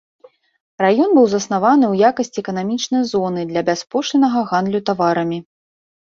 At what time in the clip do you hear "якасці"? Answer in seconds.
2.11-2.41